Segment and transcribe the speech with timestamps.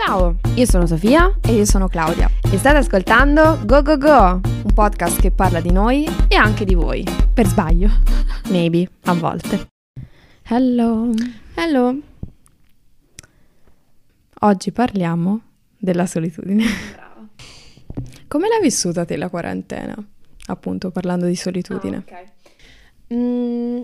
[0.00, 4.72] Ciao, io sono Sofia e io sono Claudia e state ascoltando Go Go Go, un
[4.72, 7.04] podcast che parla di noi e anche di voi.
[7.34, 7.88] Per sbaglio.
[8.48, 9.66] Maybe, a volte.
[10.44, 11.10] Hello.
[11.54, 11.98] Hello.
[14.42, 15.40] Oggi parliamo
[15.76, 16.64] della solitudine.
[16.92, 17.26] Brava.
[18.28, 19.96] Come l'hai vissuta te la quarantena?
[20.46, 22.04] Appunto, parlando di solitudine.
[22.08, 23.14] Ah, ok.
[23.14, 23.82] Mm,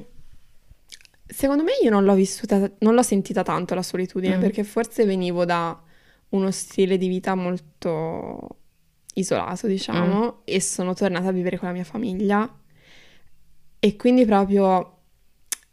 [1.26, 4.40] secondo me io non l'ho vissuta, non l'ho sentita tanto la solitudine, Mm.
[4.40, 5.76] perché forse venivo da
[6.34, 8.48] uno stile di vita molto
[9.14, 12.52] isolato, diciamo, e sono tornata a vivere con la mia famiglia.
[13.78, 14.98] E quindi proprio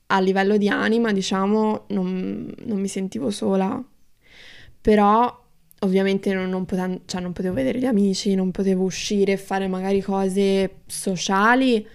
[0.07, 3.83] a livello di anima, diciamo, non, non mi sentivo sola.
[4.81, 5.39] Però
[5.79, 9.67] ovviamente non, non poten- cioè, non potevo vedere gli amici, non potevo uscire e fare
[9.67, 11.87] magari cose sociali,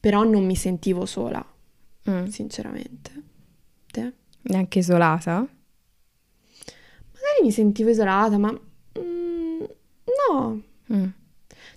[0.00, 1.44] però non mi sentivo sola,
[2.10, 2.26] Mm.
[2.26, 3.10] sinceramente.
[3.90, 4.12] Te?
[4.42, 5.46] Neanche isolata?
[7.34, 9.62] Magari mi sentivo isolata, ma mm,
[10.30, 10.62] no.
[10.92, 11.06] Mm.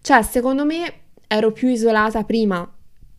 [0.01, 0.93] Cioè, secondo me
[1.27, 2.69] ero più isolata prima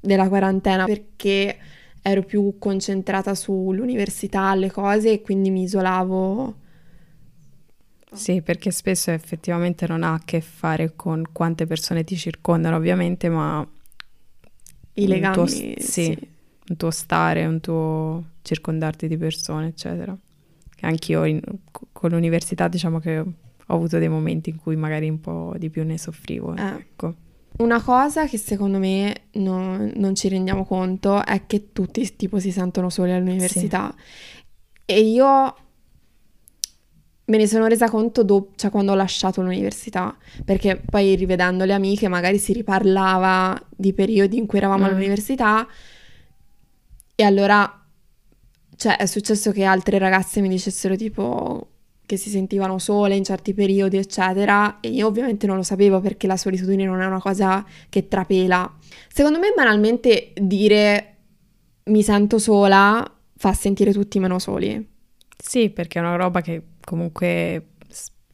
[0.01, 1.59] della quarantena perché
[2.01, 6.55] ero più concentrata sull'università, le cose e quindi mi isolavo.
[8.13, 13.29] Sì, perché spesso effettivamente non ha a che fare con quante persone ti circondano, ovviamente,
[13.29, 13.67] ma
[14.95, 16.19] I un legami, tuo s- sì, sì.
[16.69, 20.17] un tuo stare, un tuo circondarti di persone, eccetera.
[20.81, 21.41] Anch'io in-
[21.93, 25.85] con l'università diciamo che ho avuto dei momenti in cui magari un po' di più
[25.85, 26.63] ne soffrivo, Eh.
[26.63, 27.15] ecco.
[27.59, 32.53] Una cosa che secondo me non, non ci rendiamo conto è che tutti tipo si
[32.53, 33.93] sentono soli all'università
[34.85, 35.57] e io
[37.25, 41.75] me ne sono resa conto dopo, cioè quando ho lasciato l'università, perché poi rivedendo le
[41.75, 44.87] amiche magari si riparlava di periodi in cui eravamo Mm.
[44.87, 45.67] all'università
[47.15, 47.78] e allora
[48.79, 51.71] cioè è successo che altre ragazze mi dicessero tipo
[52.07, 56.27] che si sentivano sole in certi periodi, eccetera, e io ovviamente non lo sapevo perché
[56.29, 58.73] la solitudine non è una cosa che trapela.
[59.13, 61.17] Secondo me banalmente dire
[61.85, 63.05] mi sento sola
[63.37, 64.89] fa sentire tutti meno soli.
[65.37, 67.67] Sì, perché è una roba che comunque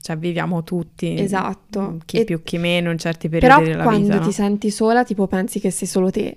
[0.00, 1.98] cioè, viviamo tutti, Esatto.
[2.04, 4.26] chi E- più chi meno in certi periodi Però della quando vita, no?
[4.26, 6.36] ti senti sola, tipo pensi che sei solo te,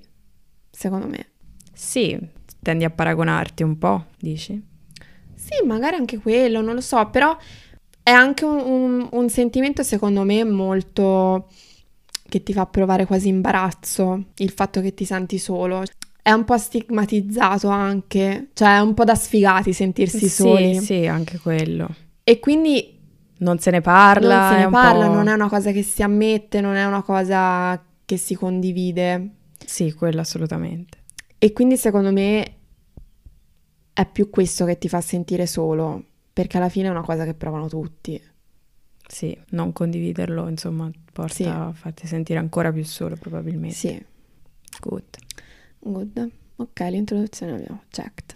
[0.72, 1.28] secondo me.
[1.74, 2.18] Sì,
[2.68, 4.62] tendi a paragonarti un po', dici?
[5.34, 7.36] Sì, magari anche quello, non lo so, però
[8.04, 11.48] è anche un, un- un sentimento secondo me molto
[12.28, 15.84] che ti fa provare quasi imbarazzo, il fatto che ti senti solo.
[16.22, 20.74] È un po' stigmatizzato anche, cioè è un po' da sfigati sentirsi Sì, soli.
[20.76, 21.88] sì, anche quello.
[22.26, 23.00] E quindi
[23.38, 26.60] Non se ne parla, non se ne parla, non è una cosa che si ammette,
[26.60, 29.30] non è una cosa che si condivide.
[29.66, 30.98] Sì, quello assolutamente.
[31.40, 32.56] E quindi secondo me
[34.00, 37.34] è più questo che ti fa sentire solo, perché alla fine è una cosa che
[37.34, 38.22] provano tutti.
[39.08, 41.44] Sì, non condividerlo, insomma, porta Sì.
[41.46, 43.76] a farti sentire ancora più solo, probabilmente.
[43.76, 44.06] Sì,
[44.80, 45.04] Good.
[45.80, 46.32] good.
[46.58, 48.36] Ok, l'introduzione l'abbiamo checked.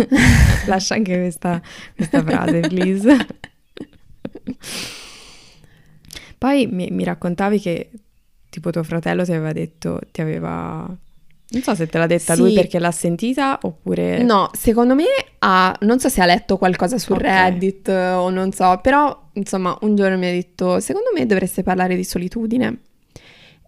[0.66, 1.62] Lascia anche questa,
[1.94, 3.16] questa frase, please.
[6.38, 7.90] Poi mi, mi raccontavi che
[8.48, 10.96] tipo tuo fratello ti aveva detto, ti aveva...
[11.52, 12.54] Non so se te l'ha detta lui Sì.
[12.54, 14.22] perché l'ha sentita oppure...
[14.22, 15.04] No, secondo me
[15.40, 17.20] ha, non so se ha letto qualcosa su Ok.
[17.22, 21.62] Reddit eh, o non so, però insomma un giorno mi ha detto, secondo me dovreste
[21.64, 22.78] parlare di solitudine.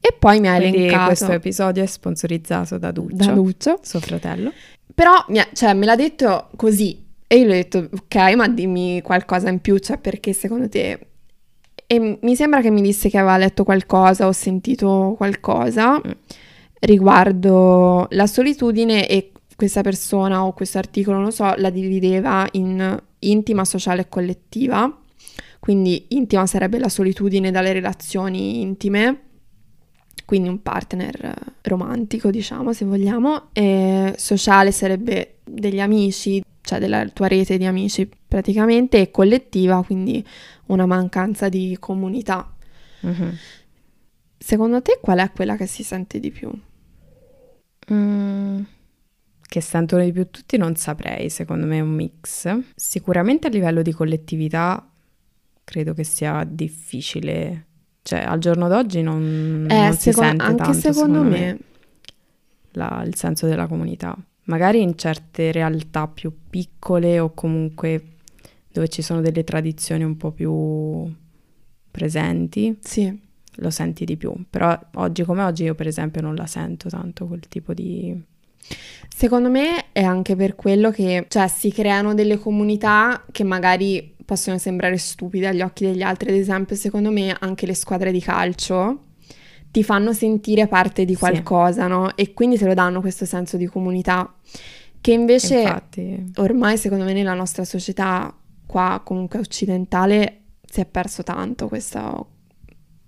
[0.00, 3.78] E poi mi ha Quindi elencato questo episodio è sponsorizzato da Duccio, da Lucio.
[3.82, 4.52] suo fratello.
[4.94, 9.00] Però ha- cioè, me l'ha detto così e io gli ho detto ok, ma dimmi
[9.02, 10.98] qualcosa in più, cioè perché secondo te...
[11.86, 16.10] E mi sembra che mi disse che aveva letto qualcosa o sentito qualcosa Mm.
[16.82, 23.00] Riguardo la solitudine e questa persona o questo articolo, non lo so, la divideva in
[23.20, 24.98] intima, sociale e collettiva.
[25.60, 29.20] Quindi intima sarebbe la solitudine dalle relazioni intime,
[30.24, 37.28] quindi un partner romantico, diciamo, se vogliamo, e sociale sarebbe degli amici, cioè della tua
[37.28, 40.26] rete di amici praticamente, e collettiva, quindi
[40.66, 42.52] una mancanza di comunità.
[43.00, 43.36] Mhm.
[44.38, 46.50] Secondo te qual è quella che si sente di più?
[47.92, 48.62] Mm,
[49.42, 52.48] che sentono di più tutti non saprei, secondo me è un mix.
[52.74, 54.88] Sicuramente a livello di collettività
[55.64, 57.66] credo che sia difficile,
[58.02, 61.58] cioè al giorno d'oggi non, Eh, non si secondo- sente anche tanto, secondo me.
[62.72, 64.16] la- il senso della comunità.
[64.44, 68.02] Magari in certe realtà più piccole o comunque
[68.72, 71.12] dove ci sono delle tradizioni un po' più
[71.90, 73.20] presenti, Sì,
[73.56, 74.32] lo senti di più.
[74.48, 78.20] Però oggi come oggi io per esempio non la sento tanto quel tipo di...
[79.14, 84.56] Secondo me è anche per quello che, cioè, si creano delle comunità che magari possono
[84.56, 89.00] sembrare stupide agli occhi degli altri, ad esempio, secondo me anche le squadre di calcio
[89.70, 91.88] ti fanno sentire parte di qualcosa, sì.
[91.88, 92.16] no?
[92.16, 94.32] E quindi te lo danno questo senso di comunità
[95.02, 96.32] che invece Infatti.
[96.36, 98.32] ormai secondo me nella nostra società
[98.64, 102.28] qua comunque occidentale si è perso tanto questo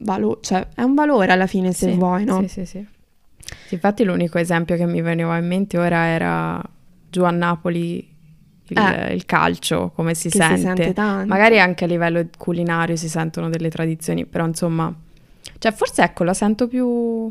[0.04, 2.40] valore, cioè è un valore alla fine se sì, vuoi, no?
[2.42, 2.86] Sì, sì, sì.
[3.70, 6.62] Infatti l'unico esempio che mi veniva in mente ora era
[7.10, 8.12] giù a Napoli
[8.68, 10.56] il, eh, il calcio, come si sente.
[10.56, 10.94] si sente.
[11.26, 14.94] Magari anche a livello culinario si sentono delle tradizioni, però insomma,
[15.58, 17.30] cioè forse ecco, la sento più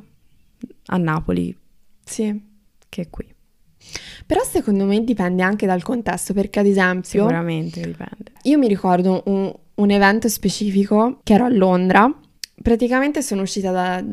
[0.88, 1.56] a Napoli.
[2.04, 2.52] Sì.
[2.90, 3.34] Che qui.
[4.26, 7.22] Però secondo me dipende anche dal contesto, perché ad esempio...
[7.24, 8.32] Sicuramente dipende.
[8.44, 12.12] Io mi ricordo un, un evento specifico che ero a Londra.
[12.62, 14.04] Praticamente sono uscita da,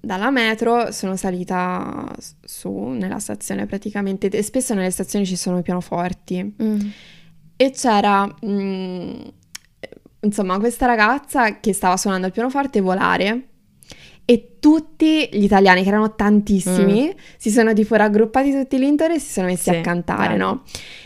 [0.00, 2.12] dalla metro, sono salita
[2.44, 6.54] su nella stazione praticamente, e spesso nelle stazioni ci sono i pianoforti.
[6.62, 6.80] Mm.
[7.56, 9.20] E c'era, mh, mm,
[10.20, 13.48] insomma, questa ragazza che stava suonando il pianoforte volare
[14.26, 17.18] e tutti gli italiani, che erano tantissimi, mm.
[17.36, 20.62] si sono tipo raggruppati tutti lì intorno e si sono messi sì, a cantare, no?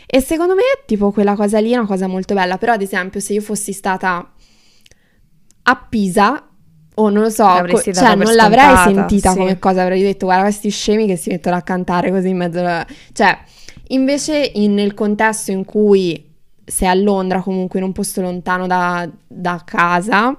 [0.07, 2.57] E secondo me, tipo, quella cosa lì è una cosa molto bella.
[2.57, 4.33] Però, ad esempio, se io fossi stata
[5.61, 6.48] a Pisa,
[6.99, 9.37] o non lo so, co- cioè non l'avrei sentita sì.
[9.37, 12.59] come cosa, avrei detto, guarda questi scemi che si mettono a cantare così in mezzo
[12.59, 12.85] alla...
[13.13, 13.37] Cioè,
[13.87, 16.27] invece in, nel contesto in cui
[16.65, 20.37] sei a Londra, comunque in un posto lontano da, da casa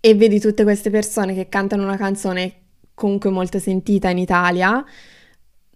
[0.00, 2.54] e vedi tutte queste persone che cantano una canzone
[2.94, 4.84] comunque molto sentita in Italia,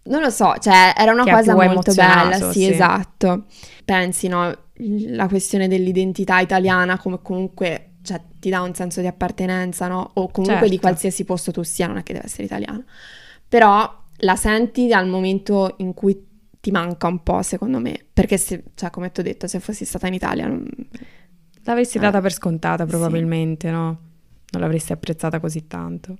[0.03, 3.45] non lo so, cioè era una cosa molto bella, sì, sì, esatto.
[3.83, 7.89] Pensi, no, la questione dell'identità italiana come comunque
[8.45, 10.11] ti dà un senso di appartenenza, no?
[10.13, 10.69] O comunque certo.
[10.69, 12.83] di qualsiasi posto tu sia, non è che deve essere italiano.
[13.49, 16.23] Però la senti dal momento in cui
[16.59, 19.83] ti manca un po', secondo me, perché se, cioè, come ti ho detto, se fossi
[19.83, 20.63] stata in Italia non...
[21.63, 22.01] L'avresti eh.
[22.01, 23.73] data per scontata probabilmente, sì.
[23.73, 23.85] no?
[24.51, 26.15] non l'avresti apprezzata così tanto.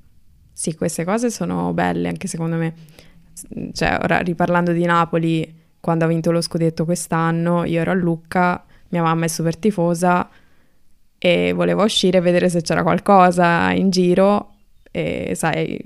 [0.51, 2.73] Sì, queste cose sono belle anche secondo me.
[3.71, 8.65] Cioè, ora riparlando di Napoli, quando ha vinto lo scudetto quest'anno, io ero a Lucca,
[8.89, 10.27] mia mamma è super tifosa
[11.25, 14.51] e volevo uscire e vedere se c'era qualcosa in giro
[14.91, 15.81] e sai,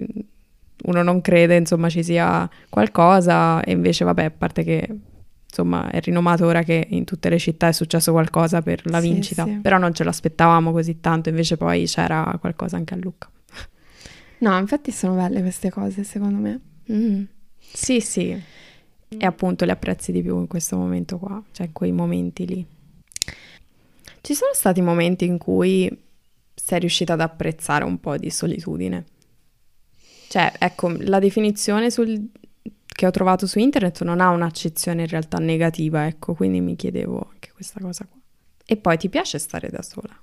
[0.83, 4.97] uno non crede insomma ci sia qualcosa e invece vabbè, a parte che
[5.45, 9.11] insomma è rinomato ora che in tutte le città è successo qualcosa per la sì,
[9.13, 9.51] vincita, sì.
[9.61, 13.29] però non ce l'aspettavamo così tanto, invece poi c'era qualcosa anche a Lucca.
[14.39, 16.59] No, infatti sono belle queste cose secondo me.
[16.91, 17.23] Mm.
[17.57, 18.37] Sì, sì,
[19.07, 22.65] e appunto le apprezzi di più in questo momento qua, cioè in quei momenti lì.
[24.21, 25.89] Ci sono stati momenti in cui
[26.53, 29.05] sei riuscita ad apprezzare un po' di solitudine?
[30.27, 32.29] Cioè, ecco, la definizione sul,
[32.85, 37.29] che ho trovato su internet non ha un'accezione in realtà negativa, ecco, quindi mi chiedevo
[37.31, 38.19] anche questa cosa qua.
[38.65, 40.19] E poi ti piace stare da sola?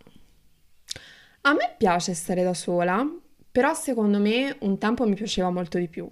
[1.43, 3.05] A me piace stare da sola,
[3.51, 6.09] però secondo me un tempo mi piaceva molto di più.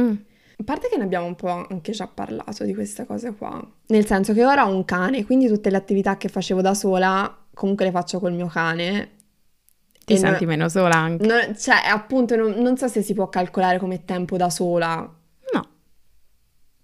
[0.00, 0.14] Mm.
[0.56, 3.60] A parte che ne abbiamo un po' anche già parlato di queste cose qua.
[3.86, 7.38] Nel senso che ora ho un cane, quindi tutte le attività che facevo da sola
[7.52, 9.10] comunque le faccio col mio cane.
[10.04, 11.26] Ti senti non, meno sola anche.
[11.26, 15.22] Non, cioè, appunto, non, non so se si può calcolare come tempo da sola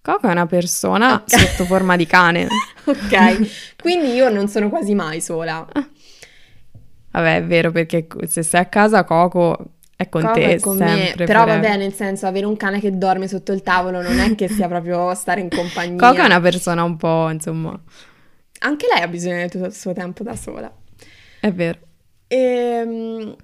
[0.01, 1.39] Coco è una persona okay.
[1.45, 2.47] sotto forma di cane.
[2.85, 5.67] ok, quindi io non sono quasi mai sola.
[7.11, 10.77] Vabbè, è vero perché se sei a casa Coco è con Coco te è con
[10.77, 11.15] sempre.
[11.17, 11.25] Me.
[11.25, 14.47] Però vabbè, nel senso, avere un cane che dorme sotto il tavolo non è che
[14.47, 15.97] sia proprio stare in compagnia.
[15.97, 17.79] Coco è una persona un po', insomma...
[18.63, 20.71] Anche lei ha bisogno del suo tempo da sola.
[21.39, 21.79] È vero.
[22.27, 23.35] Ehm...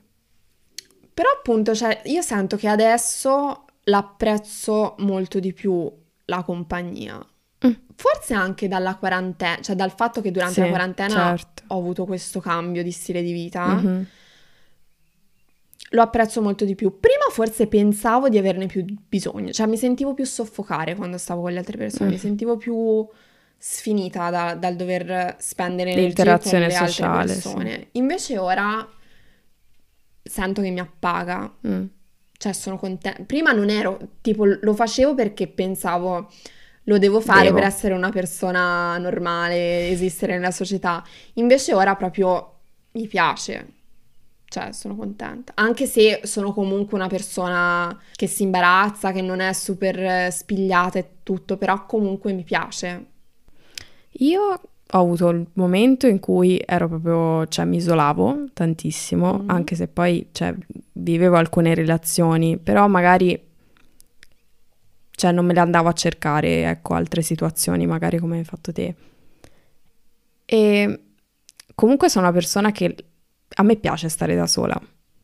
[1.13, 5.91] Però appunto, cioè, io sento che adesso l'apprezzo molto di più
[6.25, 7.17] la compagnia.
[7.65, 7.71] Mm.
[7.95, 11.63] Forse anche dalla quarantena, cioè dal fatto che durante sì, la quarantena certo.
[11.67, 13.65] ho avuto questo cambio di stile di vita.
[13.65, 14.03] Mm-hmm.
[15.91, 16.99] Lo apprezzo molto di più.
[16.99, 21.51] Prima forse pensavo di averne più bisogno, cioè mi sentivo più soffocare quando stavo con
[21.51, 22.13] le altre persone, mm.
[22.13, 23.07] mi sentivo più
[23.57, 27.71] sfinita da, dal dover spendere energia con le sociale, altre persone.
[27.71, 27.87] Sì.
[27.93, 28.87] Invece ora
[30.23, 31.53] sento che mi appaga.
[31.67, 31.85] Mm
[32.37, 33.23] cioè sono contenta.
[33.23, 36.31] Prima non ero, tipo lo facevo perché pensavo
[36.83, 37.55] lo devo fare devo.
[37.55, 41.03] per essere una persona normale, esistere nella società.
[41.33, 42.53] Invece ora proprio
[42.91, 43.73] mi piace.
[44.49, 45.51] Cioè, sono contenta.
[45.55, 51.07] Anche se sono comunque una persona che si imbarazza, che non è super spigliata e
[51.23, 53.05] tutto, però comunque mi piace.
[54.19, 59.49] Io ho avuto il momento in cui ero proprio, cioè mi isolavo tantissimo, mm.
[59.49, 60.55] anche se poi, cioè,
[60.93, 63.39] vivevo alcune relazioni, però magari,
[65.11, 68.95] cioè, non me le andavo a cercare, ecco, altre situazioni, magari come hai fatto te.
[70.45, 71.01] E
[71.75, 72.95] comunque sono una persona che
[73.55, 74.79] a me piace stare da sola.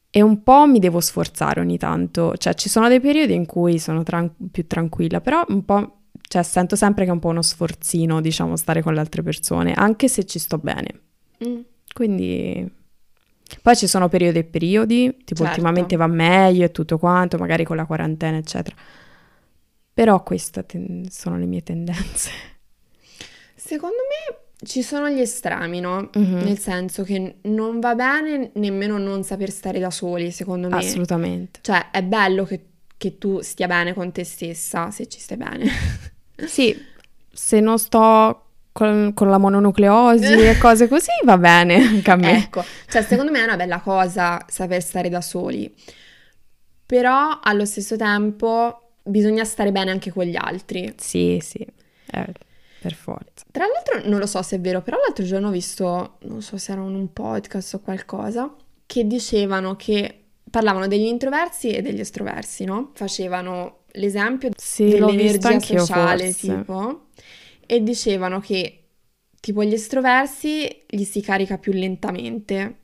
[0.09, 3.79] E un po' mi devo sforzare ogni tanto, cioè ci sono dei periodi in cui
[3.79, 7.41] sono tran- più tranquilla, però un po', cioè sento sempre che è un po' uno
[7.41, 11.01] sforzino, diciamo, stare con le altre persone, anche se ci sto bene.
[11.47, 11.59] Mm.
[11.93, 12.71] Quindi
[13.61, 15.51] poi ci sono periodi e periodi, tipo Certo.
[15.51, 18.75] ultimamente va meglio e tutto quanto, magari con la quarantena, eccetera.
[19.93, 22.29] Però queste ten- sono le mie tendenze.
[23.55, 26.09] Secondo me ci sono gli estremi, no?
[26.13, 26.41] Mhm.
[26.43, 30.77] Nel senso che non va bene nemmeno non saper stare da soli, secondo me.
[30.77, 31.59] Assolutamente.
[31.61, 32.59] Cioè, è bello che,
[32.97, 35.65] che tu stia bene con te stessa, se ci stai bene.
[36.45, 36.75] Sì,
[37.31, 38.43] se non sto
[38.73, 42.37] con, con la mononucleosi e cose così, va bene anche a me.
[42.37, 45.73] Ecco, cioè secondo me è una bella cosa saper stare da soli,
[46.85, 50.93] però allo stesso tempo bisogna stare bene anche con gli altri.
[50.97, 51.65] Sì, sì,
[52.11, 52.25] eh,
[52.83, 53.45] per forza.
[53.49, 56.57] Tra l'altro non lo so se è vero, però l'altro giorno ho visto, non so
[56.57, 58.53] se era un podcast o qualcosa,
[58.85, 60.19] che dicevano che
[60.51, 62.91] parlavano degli introversi e degli estroversi, no?
[62.93, 66.57] Facevano l'esempio Sì, dell'energia sociale, forse.
[66.57, 67.05] tipo,
[67.65, 68.79] e dicevano che
[69.39, 72.79] tipo gli estroversi gli si carica più lentamente.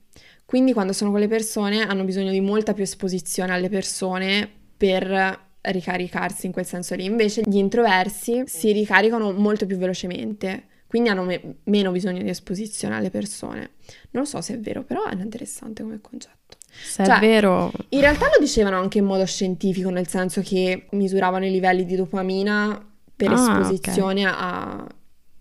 [0.46, 5.48] Quindi quando sono con le persone hanno bisogno di molta più esposizione alle persone per
[5.62, 7.06] ricaricarsi in quel senso lì.
[7.06, 12.96] Invece gli introversi si ricaricano molto più velocemente, quindi hanno me- meno bisogno di esposizione
[12.96, 13.72] alle persone.
[14.12, 16.58] Non so se è vero, però è interessante come concetto.
[16.72, 20.88] Se Cioè, è vero, In realtà lo dicevano anche in modo scientifico, nel senso che
[20.92, 22.84] misuravano i livelli di dopamina
[23.16, 24.88] per Ah, esposizione a,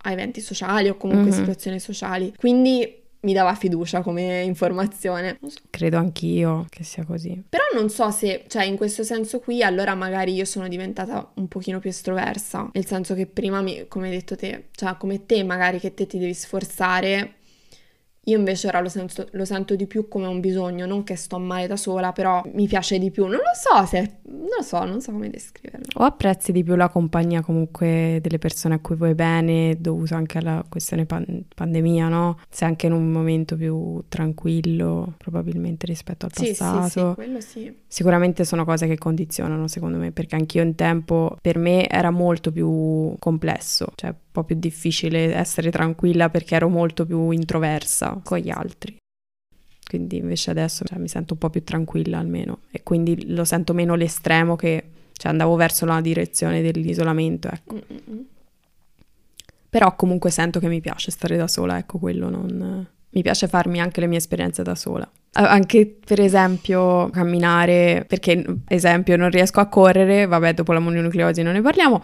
[0.01, 1.37] a eventi sociali o comunque Mhm.
[1.37, 2.33] situazioni sociali.
[2.37, 5.37] Quindi mi dava fiducia come informazione.
[5.41, 5.59] So.
[5.69, 7.43] credo anch'io che sia così.
[7.49, 11.47] Però non so se, cioè in questo senso qui, allora magari io sono diventata un
[11.47, 15.43] pochino più estroversa, nel senso che prima, mi, come hai detto te, cioè come te
[15.43, 17.35] magari che te ti devi sforzare,
[18.29, 21.39] io invece ora lo sento, lo sento di più come un bisogno, non che sto
[21.39, 23.23] male da sola, però mi piace di più.
[23.25, 25.85] Non lo so se, non lo so, non so come descriverlo.
[25.95, 30.37] O apprezzi di più la compagnia comunque delle persone a cui vuoi bene, dovuto anche
[30.37, 32.39] alla questione pan- pandemia, no?
[32.49, 37.09] Sei anche in un momento più tranquillo, probabilmente rispetto al Sì, sì, passato.
[37.09, 37.75] sì, quello sì.
[37.87, 42.51] Sicuramente sono cose che condizionano, secondo me, perché anch'io un tempo per me era molto
[42.51, 48.49] più complesso, cioè po' più difficile essere tranquilla perché ero molto più introversa con gli
[48.49, 48.97] altri.
[49.87, 53.73] Quindi invece adesso cioè, mi sento un po' più tranquilla almeno e quindi lo sento
[53.73, 54.83] meno l'estremo che
[55.13, 57.73] cioè, andavo verso la direzione dell'isolamento, ecco.
[57.75, 58.25] Mm-mm.
[59.69, 62.87] Però comunque sento che mi piace stare da sola, ecco quello non...
[63.11, 65.09] Mi piace farmi anche le mie esperienze da sola.
[65.31, 71.53] Anche per esempio camminare, perché esempio non riesco a correre, vabbè dopo la mononucleosi non
[71.53, 72.01] ne parliamo,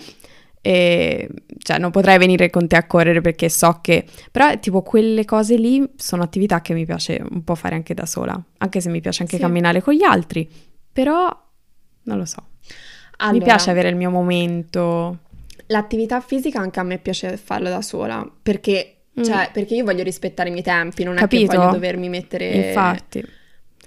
[0.68, 1.30] e
[1.60, 4.04] cioè non potrei venire con te a correre perché so che...
[4.32, 8.08] Però tipo quelle cose lì sono attività che mi piace un po' fare anche da
[8.08, 9.42] sola, anche se mi piace anche Sì.
[9.44, 10.50] camminare con gli altri,
[10.92, 11.30] però
[12.04, 12.42] non lo so.
[12.42, 15.20] mi Allora, piace avere il mio momento.
[15.68, 19.24] L'attività fisica anche a me piace farla da sola, perché, Mm.
[19.24, 21.52] cioè, perché io voglio rispettare i miei tempi, non è Capito?
[21.52, 22.70] che voglio dovermi mettere...
[22.70, 23.24] Infatti.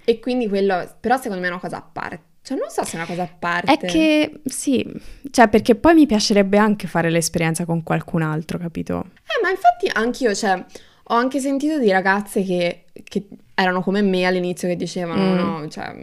[0.04, 2.20] E quindi quello, però secondo me è una cosa a parte.
[2.48, 3.72] Cioè, non so se è una cosa a parte.
[3.72, 4.82] È che sì,
[5.30, 9.04] cioè perché poi mi piacerebbe anche fare l'esperienza con qualcun altro, capito?
[9.16, 10.64] Eh, ma infatti anch'io, cioè,
[11.10, 15.36] ho anche sentito di ragazze che, che erano come me all'inizio che dicevano, Mm.
[15.36, 15.94] no, cioè,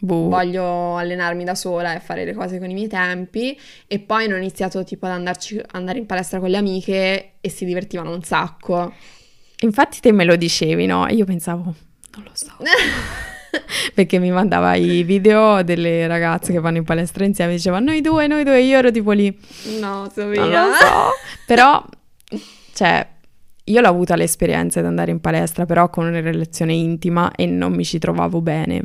[0.00, 0.28] Boh.
[0.30, 3.54] voglio allenarmi da sola e fare le cose con i miei tempi
[3.86, 7.66] e poi hanno iniziato tipo ad andarci, andare in palestra con le amiche e si
[7.66, 8.90] divertivano un sacco.
[9.60, 11.06] Infatti te me lo dicevi, no?
[11.06, 11.62] E io pensavo,
[12.14, 12.56] non lo so.
[13.94, 18.00] Perché mi mandava i video delle ragazze che vanno in palestra insieme e diceva noi
[18.00, 19.36] due, noi due, io ero tipo lì,
[19.80, 20.44] no, non Sofia.
[20.44, 21.10] lo so.
[21.46, 21.84] Però,
[22.72, 23.06] cioè,
[23.64, 27.72] io l'ho avuta l'esperienza di andare in palestra, però con una relazione intima e non
[27.72, 28.82] mi ci trovavo bene.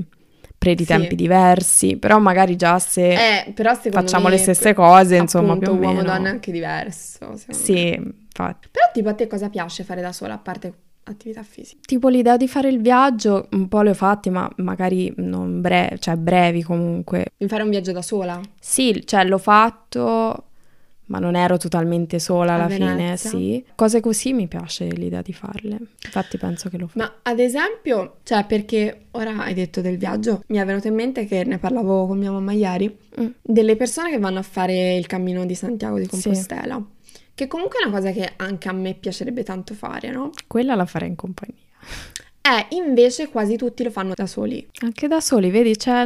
[0.59, 0.89] Per di Sì.
[0.89, 3.13] tempi diversi, però magari già se
[3.45, 3.53] Eh,
[3.91, 5.87] facciamo me, le stesse cose, insomma, più o meno.
[5.93, 7.29] uomo-donna è anche diverso.
[7.47, 7.53] me.
[7.53, 8.67] Sì, infatti.
[8.69, 10.73] Però tipo a te cosa piace fare da sola, a parte
[11.09, 11.79] attività fisica?
[11.85, 15.97] Tipo l'idea di fare il viaggio, un po' le ho fatti, ma magari non bre-
[15.99, 17.25] cioè brevi comunque.
[17.37, 18.39] Di fare un viaggio da sola?
[18.59, 20.43] Sì, cioè l'ho fatto,
[21.05, 23.63] ma non ero totalmente sola alla fine, sì.
[23.75, 25.77] Cose così mi piace l'idea di farle.
[26.05, 26.99] Infatti penso che lo faccio.
[26.99, 31.25] Ma ad esempio, cioè perché ora hai detto del viaggio, mi è venuto in mente
[31.25, 33.25] che ne parlavo con mia mamma ieri, Mm.
[33.41, 36.09] delle persone che vanno a fare il cammino di Santiago di Sì.
[37.39, 40.31] Che comunque è una cosa che anche a me piacerebbe tanto fare, no?
[40.45, 41.55] Quella la farei in compagnia.
[42.41, 44.67] Eh, invece quasi tutti lo fanno da soli.
[44.81, 46.05] Anche da soli, vedi, cioè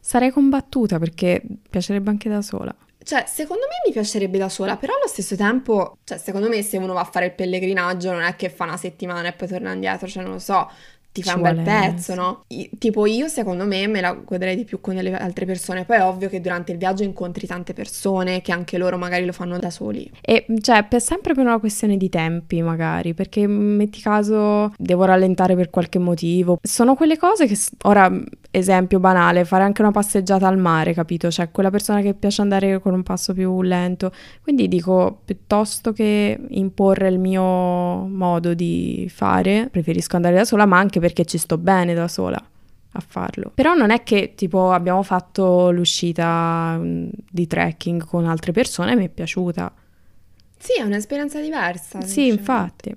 [0.00, 2.74] sarei combattuta perché piacerebbe anche da sola.
[3.04, 6.78] Cioè, secondo me mi piacerebbe da sola, però allo stesso tempo, cioè, secondo me se
[6.78, 9.74] uno va a fare il pellegrinaggio non è che fa una settimana e poi torna
[9.74, 10.70] indietro, cioè non lo so,
[11.12, 12.44] ti fa un bel pezzo, no?
[12.48, 15.84] I- tipo io, secondo me, me la godrei di più con le altre persone.
[15.84, 19.32] Poi è ovvio che durante il viaggio incontri tante persone che anche loro magari lo
[19.32, 20.10] fanno da soli.
[20.22, 25.54] E cioè, per sempre per una questione di tempi, magari, perché metti caso devo rallentare
[25.54, 26.58] per qualche motivo.
[26.62, 28.10] Sono quelle cose che, ora,
[28.50, 31.30] esempio banale, fare anche una passeggiata al mare, capito?
[31.30, 34.12] Cioè, quella persona che piace andare con un passo più lento.
[34.42, 40.78] Quindi dico, piuttosto che imporre il mio modo di fare, preferisco andare da sola, ma
[40.78, 42.42] anche perché ci sto bene da sola
[42.94, 43.50] a farlo.
[43.54, 49.04] Però non è che tipo abbiamo fatto l'uscita mm, di trekking con altre persone mi
[49.04, 49.72] è piaciuta.
[50.58, 52.00] Sì, è un'esperienza diversa.
[52.00, 52.38] Sì, semplicemente.
[52.40, 52.96] infatti.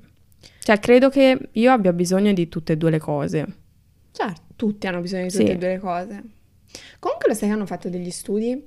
[0.60, 3.46] Cioè, credo che io abbia bisogno di tutte e due le cose.
[4.12, 5.52] Certo, tutti hanno bisogno di tutte Sì.
[5.52, 6.24] e due le cose.
[7.00, 8.64] Comunque lo sai che hanno fatto degli studi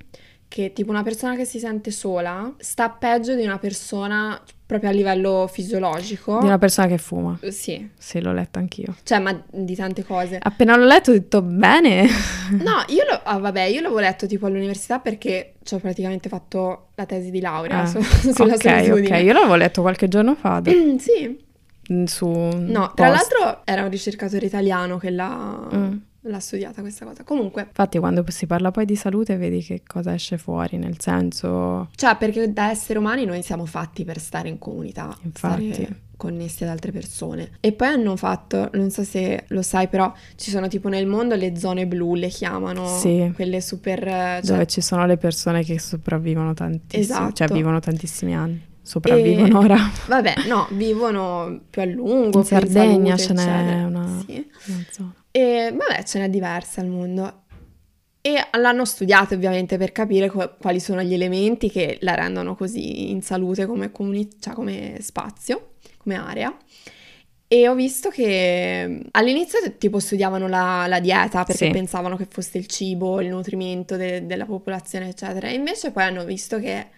[0.49, 4.93] che tipo una persona che si sente sola sta peggio di una persona proprio a
[4.93, 6.39] livello fisiologico.
[6.41, 7.39] Di una persona che fuma.
[7.49, 8.97] Sì, Sì, l'ho letto anch'io.
[9.03, 10.39] cioè, ma di tante cose.
[10.41, 12.07] Appena l'ho letto ho detto bene.
[12.51, 16.89] No, io lo, ah, vabbè, io l'avevo letto tipo all'università perché ci ho praticamente fatto
[16.95, 18.01] la tesi di laurea Ah, su-
[18.33, 19.19] sulla ok, solitudine.
[19.19, 19.23] ok.
[19.25, 20.61] Io l'avevo letto qualche giorno fa.
[20.65, 21.39] da- Sì,
[21.93, 23.33] mm, su no, tra post.
[23.33, 25.97] l'altro era un ricercatore italiano che l'ha, Mm.
[26.29, 27.25] L'ha studiata questa cosa.
[27.25, 31.89] Comunque, Infatti, quando si parla poi di salute, vedi che cosa esce fuori, nel senso.
[31.95, 35.73] cioè, perché da esseri umani noi siamo fatti per stare in comunità, Infatti.
[35.73, 37.51] stare connessi ad altre persone.
[37.61, 41.37] E poi hanno fatto, non so se lo sai, però ci sono tipo nel mondo
[41.37, 43.31] le zone blu, le chiamano, Sì.
[43.37, 44.03] quelle super...
[44.07, 47.33] eh, cioè- dove ci sono le persone che sopravvivono tantissimo, Esatto.
[47.35, 49.77] cioè vivono tantissimi anni, sopravvivono E- ora.
[50.09, 52.41] Vabbè, no, vivono più a lungo.
[52.41, 53.87] In Sardegna salute, ce n'è eccetera.
[53.87, 54.51] una- Sì.
[54.67, 55.15] una zona.
[55.31, 57.43] E vabbè, ce n'è diversa al mondo.
[58.21, 63.11] E l'hanno studiato ovviamente per capire co- quali sono gli elementi che la rendono così
[63.11, 66.55] in salute come, comuni- cioè come spazio, come area.
[67.51, 71.71] E ho visto che all'inizio tipo studiavano la, la dieta perché Sì.
[71.71, 75.49] pensavano che fosse il cibo, il nutrimento de- della popolazione, eccetera.
[75.49, 76.89] E invece poi hanno visto che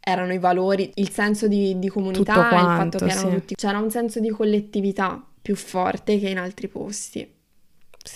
[0.00, 3.34] erano i valori, il senso di, di comunità, Tutto il fatto quanto, che erano sì.
[3.34, 3.54] tutti...
[3.56, 7.36] C'era un senso di collettività più forte che in altri posti.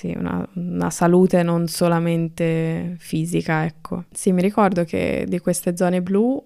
[0.03, 4.07] Sì, una, una salute non solamente fisica, ecco.
[4.11, 6.45] Sì, mi ricordo che di queste zone blu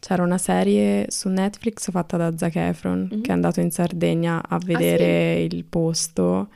[0.00, 3.20] c'era una serie su Netflix fatta da Zac Efron Mhm.
[3.20, 6.48] che è andato in Sardegna a vedere il posto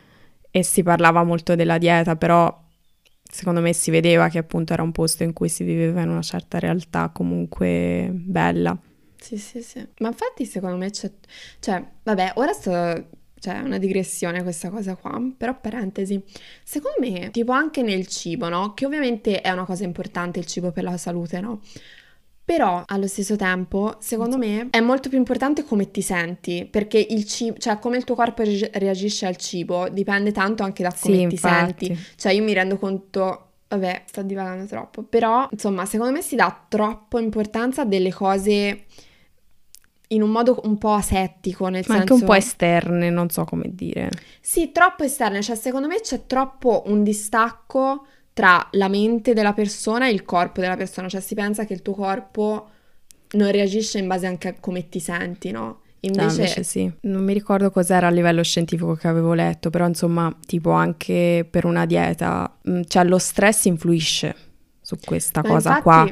[0.50, 2.52] e si parlava molto della dieta, però
[3.22, 6.22] secondo me si vedeva che appunto era un posto in cui si viveva in una
[6.22, 8.76] certa realtà comunque bella.
[9.20, 9.86] Sì, sì, sì.
[9.98, 11.10] Ma infatti secondo me c'è...
[11.60, 13.06] Cioè, vabbè, ora sto...
[13.40, 16.22] Cioè, è una digressione questa cosa qua, però parentesi.
[16.64, 18.74] Secondo me, tipo anche nel cibo, no?
[18.74, 21.60] Che ovviamente è una cosa importante il cibo per la salute, no?
[22.44, 27.26] Però allo stesso tempo, secondo me, è molto più importante come ti senti, perché il
[27.26, 31.16] cibo, cioè come il tuo corpo re- reagisce al cibo, dipende tanto anche da come
[31.16, 31.86] Sì, ti infatti.
[31.86, 32.06] senti.
[32.16, 36.64] Cioè, io mi rendo conto, vabbè, sto divagando troppo, però, insomma, secondo me si dà
[36.68, 38.86] troppo importanza a delle cose
[40.08, 42.00] in un modo un po' asettico, nel Ma senso...
[42.00, 44.10] anche un po' esterne, non so come dire.
[44.40, 50.08] Sì, troppo esterne, cioè secondo me c'è troppo un distacco tra la mente della persona
[50.08, 52.68] e il corpo della persona, cioè si pensa che il tuo corpo
[53.32, 55.80] non reagisce in base anche a come ti senti, no?
[56.00, 59.84] No, Invece, invece sì, non mi ricordo cos'era a livello scientifico che avevo letto, però
[59.86, 64.34] insomma, tipo anche per una dieta, mh, cioè lo stress influisce
[64.80, 66.08] su questa Ma cosa infatti- qua,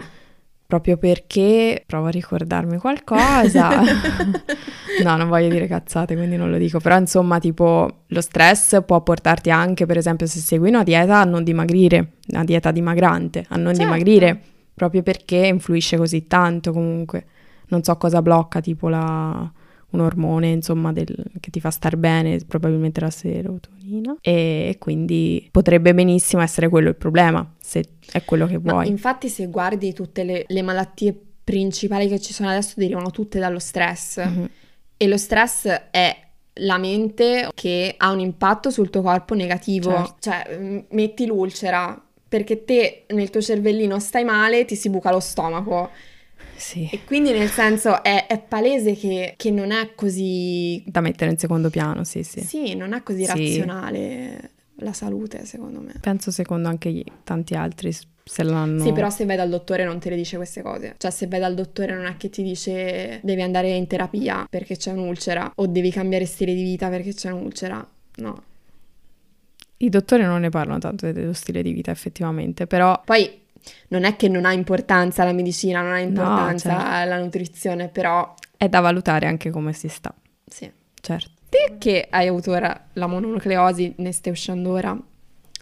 [0.66, 3.81] proprio perché provo a ricordarmi qualcosa.
[5.02, 9.00] no, non voglio dire cazzate, quindi non lo dico, però insomma, tipo lo stress può
[9.02, 13.57] portarti anche, per esempio, se segui una dieta a non dimagrire, una dieta dimagrante, a
[13.57, 13.83] non Certo.
[13.83, 14.40] dimagrire,
[14.74, 17.26] proprio perché influisce così tanto comunque.
[17.68, 19.50] Non so cosa blocca, tipo la
[19.97, 24.17] un ormone, insomma, del- che ti fa star bene, probabilmente la serotonina.
[24.21, 28.89] E quindi potrebbe benissimo essere quello il problema, se è quello che Ma vuoi.
[28.89, 33.59] infatti se guardi tutte le, le malattie principali che ci sono adesso derivano tutte dallo
[33.61, 34.49] stress Mhm.
[34.97, 36.17] e lo stress è
[36.61, 40.15] la mente che ha un impatto sul tuo corpo negativo, Certo.
[40.21, 45.91] cioè metti l'ulcera perché te nel tuo cervellino stai male, ti si buca lo stomaco
[46.57, 51.31] Sì, e quindi nel senso è, è palese che, che non è così, da mettere
[51.31, 52.40] in secondo piano, sì, sì.
[52.40, 53.27] sì, non è così Sì.
[53.27, 55.95] razionale la salute secondo me.
[56.01, 58.83] Penso secondo anche gli- tanti altri se l'hanno...
[58.83, 60.95] Sì, però se vai dal dottore non te le dice queste cose.
[60.99, 64.77] Cioè, se vai dal dottore non è che ti dice devi andare in terapia perché
[64.77, 67.87] c'è un'ulcera o devi cambiare stile di vita perché c'è un'ulcera.
[68.16, 68.42] No.
[69.79, 73.45] I dottori non ne parlano tanto dello stile di vita effettivamente, però Poi
[73.88, 77.09] non è che non ha importanza la medicina, non ha importanza No, certo.
[77.09, 80.14] la nutrizione, però È da valutare anche come si sta,
[80.47, 80.71] sì.
[81.01, 81.31] certo.
[81.49, 84.99] Te che hai avuto ora la mononucleosi, ne stai uscendo ora,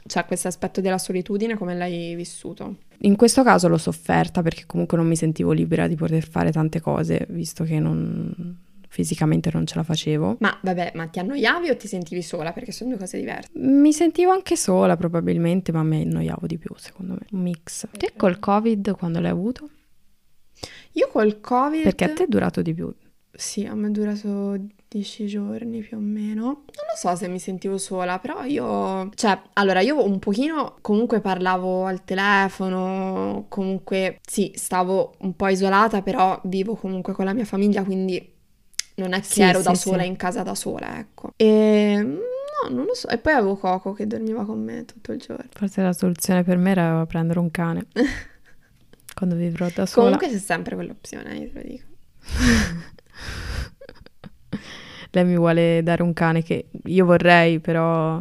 [0.07, 2.77] cioè questo aspetto della solitudine, come l'hai vissuto?
[3.01, 6.81] In questo caso l'ho sofferta perché comunque non mi sentivo libera di poter fare tante
[6.81, 8.57] cose, visto che non,
[8.95, 10.37] fisicamente non ce la facevo.
[10.39, 12.53] Ma vabbè, ma ti annoiavi o ti sentivi sola?
[12.53, 13.51] Perché sono due cose diverse.
[13.55, 17.27] Mi sentivo anche sola probabilmente, ma mi annoiavo di più secondo me.
[17.33, 17.89] Un mix.
[17.91, 19.69] Te col Covid quando l'hai avuto?
[20.93, 21.83] Io col Covid...
[21.83, 22.95] Perché a te è durato di più.
[23.33, 26.45] Sì, a me è durato dieci giorni più o meno.
[26.45, 29.11] Non lo so se mi sentivo sola, però io...
[29.13, 36.01] Cioè, allora, io un pochino comunque parlavo al telefono, comunque sì, stavo un po' isolata,
[36.01, 38.34] però vivo comunque con la mia famiglia, quindi
[38.97, 39.89] non è che Sì, ero sì, da sì.
[39.89, 41.33] sola in casa da sola, ecco.
[41.37, 43.09] E no, non lo so.
[43.09, 45.49] E poi avevo Coco che dormiva con me tutto il giorno.
[45.53, 47.87] Forse la soluzione per me era prendere un cane.
[49.15, 50.05] quando vivrò da sola.
[50.17, 51.87] Comunque c'è sempre quell'opzione, io te lo dico.
[55.11, 58.21] Lei mi vuole dare un cane che io vorrei, però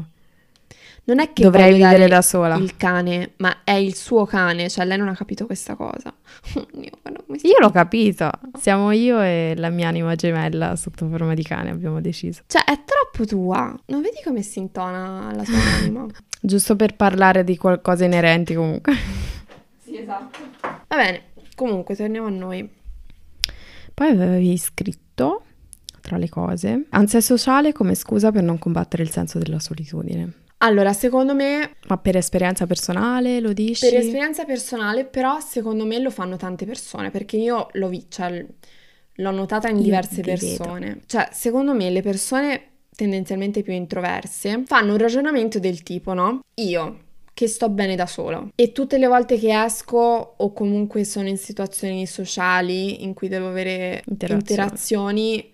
[1.05, 2.55] Non è che dovrei vivere da sola.
[2.55, 6.13] il cane, ma è il suo cane, cioè lei non ha capito questa cosa.
[6.55, 8.29] Io, guarda come si- Io l'ho capito.
[8.57, 12.43] Siamo io e la mia anima gemella sotto forma di cane, abbiamo deciso.
[12.47, 13.75] Cioè, è troppo tua.
[13.87, 16.05] Non vedi come si intona la sua anima?
[16.39, 18.93] Giusto per parlare di qualcosa inerenti comunque.
[19.83, 20.39] sì, esatto.
[20.61, 21.21] Va bene,
[21.55, 22.69] comunque torniamo a noi.
[23.93, 25.43] Poi avevi scritto,
[26.01, 30.31] tra le cose, ansia sociale come scusa per non combattere il senso della solitudine.
[30.57, 33.85] Allora, secondo me, Ma per esperienza personale lo dici?
[33.89, 38.45] per esperienza personale, però secondo me lo fanno tante persone, perché io l'ho vi- cioè,
[39.17, 40.39] l'ho notata in diverse vi vedo.
[40.63, 41.01] persone.
[41.05, 46.39] Cioè, secondo me le persone tendenzialmente più introverse fanno un ragionamento del tipo, no?
[46.55, 46.99] Io
[47.33, 51.37] che sto bene da solo e tutte le volte che esco o comunque sono in
[51.37, 54.39] situazioni sociali in cui devo avere Interazioni.
[54.61, 55.51] interazioni,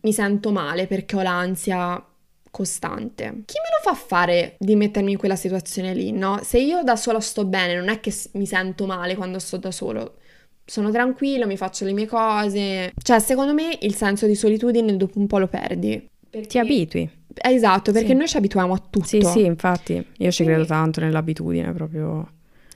[0.00, 2.02] mi sento male perché ho l'ansia
[2.54, 3.24] costante.
[3.46, 6.38] Chi me lo fa fare di mettermi in quella situazione lì, no?
[6.44, 9.72] Se io da sola sto bene, non è che mi sento male quando sto da
[9.72, 10.18] solo.
[10.64, 12.92] Sono tranquillo, mi faccio le mie cose.
[13.02, 16.08] Cioè, secondo me il senso di solitudine dopo un po' lo perdi.
[16.30, 17.02] Ti abitui.
[17.34, 18.14] Eh, Esatto, perché Sì.
[18.14, 19.04] noi ci abituiamo a tutto.
[19.06, 20.06] Sì, sì, infatti.
[20.18, 22.30] Io ci credo tanto nell'abitudine proprio.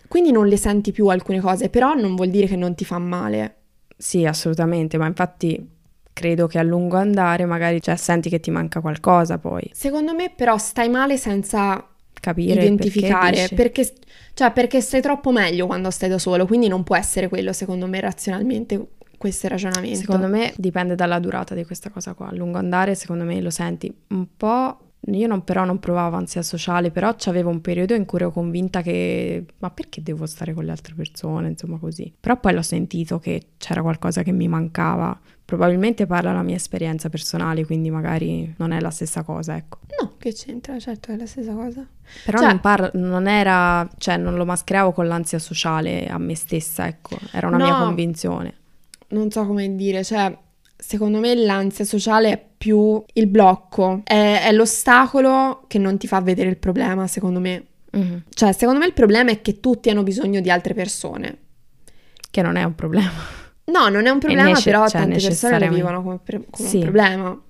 [0.09, 2.99] Quindi non le senti più alcune cose, però non vuol dire che non ti fa
[2.99, 3.55] male.
[3.97, 5.77] Sì, assolutamente, ma infatti
[6.19, 9.71] credo che a lungo andare magari cioè, senti che ti manca qualcosa poi.
[9.73, 11.87] Secondo me però stai male senza
[12.21, 13.93] Capire identificare, perché, perché,
[14.35, 17.87] cioè, perché stai troppo meglio quando stai da solo, quindi non può essere quello, secondo
[17.87, 20.01] me, razionalmente, questo ragionamento.
[20.01, 22.29] Secondo me dipende dalla durata di questa cosa qua.
[22.29, 24.79] A lungo andare, secondo me lo senti un po'.
[25.13, 28.83] Io non, però non provavo ansia sociale, però c'avevo un periodo in cui ero convinta
[28.83, 32.13] che ma perché devo stare con le altre persone, insomma così.
[32.19, 35.19] Però poi l'ho sentito che c'era qualcosa che mi mancava.
[35.49, 39.79] Probabilmente parla la mia esperienza personale, quindi magari non è la stessa cosa, ecco.
[39.99, 41.87] No, che c'entra, certo, è la stessa cosa.
[42.27, 46.35] Però Cioè- non, parla- non era, cioè non lo mascheravo con l'ansia sociale a me
[46.35, 47.85] stessa, ecco, era una mia No.
[47.87, 48.55] convinzione.
[49.09, 50.37] Non so come dire, cioè,
[50.77, 56.21] secondo me l'ansia sociale è più il blocco, è, è l'ostacolo che non ti fa
[56.21, 57.65] vedere il problema, secondo me.
[57.93, 58.25] Mhm.
[58.29, 61.39] Cioè, secondo me il problema è che tutti hanno bisogno di altre persone.
[62.31, 63.47] Che non è un problema.
[63.71, 66.69] No, non è un problema, nece- però cioè, tante persone lo vivono come, pre- come
[66.69, 66.77] Sì.
[66.77, 67.43] un problema.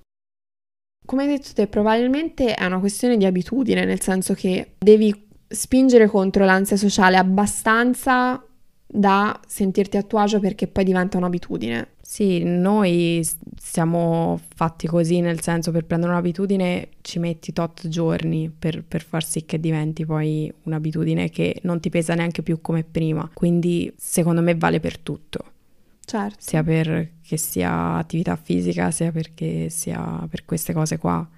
[1.07, 6.07] Come hai detto te, probabilmente è una questione di abitudine, nel senso che devi spingere
[6.07, 8.43] contro l'ansia sociale abbastanza
[8.91, 11.89] da sentirti a tuo agio perché poi diventa un'abitudine.
[12.03, 13.27] Sì, noi
[13.59, 19.23] siamo fatti così, nel senso per prendere un'abitudine ci metti tot giorni per, per far
[19.25, 23.31] sì che diventi poi un'abitudine che non ti pesa neanche più come prima.
[23.33, 25.39] Quindi secondo me vale per tutto,
[26.09, 26.37] Certo.
[26.39, 31.29] sia per che sia attività fisica, sia perché sia per queste cose qua.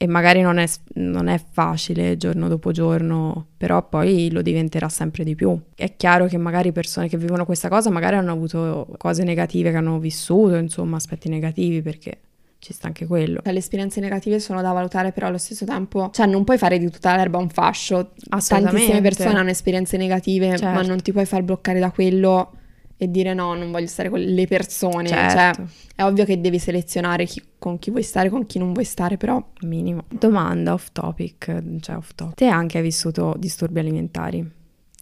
[0.00, 5.24] E magari non è, non è facile giorno dopo giorno, però poi lo diventerà sempre
[5.24, 5.58] di più.
[5.74, 9.76] È chiaro che magari persone che vivono questa cosa magari hanno avuto cose negative che
[9.76, 12.20] hanno vissuto, insomma, aspetti negativi, perché
[12.60, 13.40] ci sta anche quello.
[13.42, 16.78] Cioè, le esperienze negative sono da valutare, però allo stesso tempo, cioè, non puoi fare
[16.78, 18.12] di tutta l'erba un fascio.
[18.28, 20.86] Tantissime persone hanno esperienze negative, ma Certo.
[20.86, 22.52] non ti puoi far bloccare da quello
[23.00, 25.08] e dire no, non voglio stare con le persone.
[25.08, 28.72] Cioè, Certo, è ovvio che devi selezionare chi- con chi vuoi stare, con chi non
[28.72, 30.04] vuoi stare, però minimo.
[30.08, 32.36] Domanda off topic, cioè off topic.
[32.36, 34.40] Te anche hai vissuto disturbi alimentari.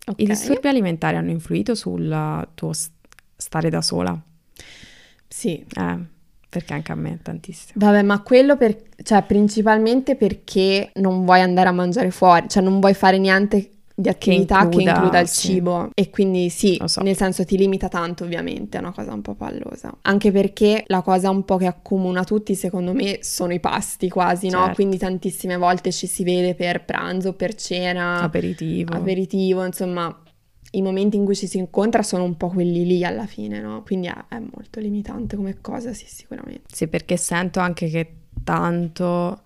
[0.06, 0.20] ok.
[0.20, 2.70] I disturbi alimentari hanno influito sul tuo
[3.36, 4.20] stare da sola?
[5.28, 5.64] Sì.
[5.74, 5.98] Eh,
[6.48, 7.72] perché anche a me tantissimo.
[7.76, 12.78] Vabbè, ma quello per, cioè, principalmente perché non vuoi andare a mangiare fuori, cioè non
[12.80, 15.46] vuoi fare niente di attività che includa, che includa il sì.
[15.46, 17.00] cibo e quindi sì, so.
[17.00, 19.96] nel senso ti limita tanto ovviamente, è una cosa un po' pallosa.
[20.02, 24.50] Anche perché la cosa un po' che accomuna tutti secondo me sono i pasti quasi,
[24.50, 24.58] no?
[24.58, 24.74] Certo.
[24.74, 28.94] Quindi tantissime volte ci si vede per pranzo, per cena, Aperitivo.
[28.94, 30.14] aperitivo, insomma
[30.72, 33.82] i momenti in cui ci si incontra sono un po' quelli lì alla fine, no?
[33.82, 36.64] Quindi è, è molto limitante come cosa, sì, sicuramente.
[36.70, 38.12] Sì, perché sento anche che
[38.44, 39.40] tanto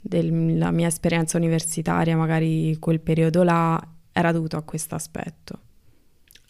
[0.00, 3.80] della mia esperienza universitaria, magari quel periodo là,
[4.12, 5.58] era dovuto a questo aspetto.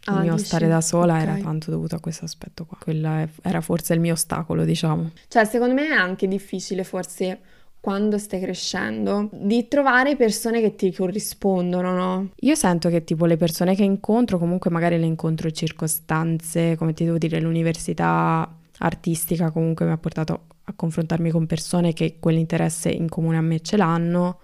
[0.06, 0.46] Il Ah, mio dici?
[0.46, 1.42] stare da sola era Ok.
[1.42, 2.78] tanto dovuto a questo aspetto qua.
[2.80, 5.10] Quella era forse il mio ostacolo, diciamo.
[5.28, 7.40] Cioè, secondo me è anche difficile forse
[7.80, 12.30] quando stai crescendo di trovare persone che ti corrispondono, no?
[12.40, 16.92] Io sento che tipo le persone che incontro, comunque magari le incontro in circostanze, come
[16.94, 18.50] ti devo dire, l'università
[18.82, 23.60] artistica comunque mi ha portato a confrontarmi con persone che quell'interesse in comune a me
[23.60, 24.38] ce l'hanno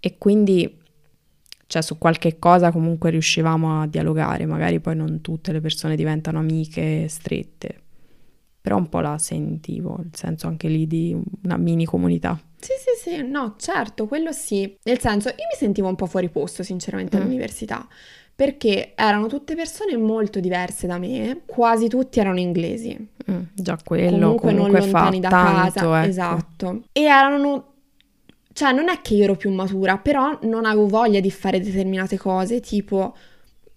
[0.00, 0.78] e quindi
[1.66, 6.38] cioè su qualche cosa comunque riuscivamo a dialogare, magari poi non tutte le persone diventano
[6.38, 7.80] amiche strette,
[8.60, 12.38] però un po' la sentivo, il senso anche lì di una mini comunità.
[12.58, 14.76] Sì, sì, sì, no, certo, quello sì.
[14.82, 17.20] Nel senso, io mi sentivo un po' fuori posto, sinceramente, Mm.
[17.22, 17.88] all'università,
[18.34, 22.96] perché erano tutte persone molto diverse da me, quasi tutti erano inglesi.
[23.30, 26.08] Mm, già quello comunque, comunque, non lontani da tanto, casa, ecco.
[26.08, 26.82] esatto.
[26.92, 27.66] E erano
[28.52, 32.18] cioè non è che io ero più matura, però non avevo voglia di fare determinate
[32.18, 33.14] cose, tipo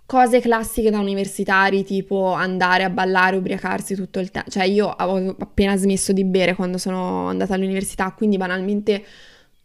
[0.05, 4.49] cose classiche da universitari, tipo andare a ballare, ubriacarsi tutto il tempo.
[4.49, 9.03] Cioè io avevo appena smesso di bere quando sono andata all'università, quindi banalmente